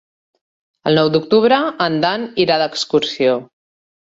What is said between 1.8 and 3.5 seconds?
en Dan irà d'excursió.